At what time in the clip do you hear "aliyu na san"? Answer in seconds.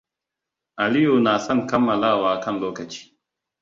0.77-1.67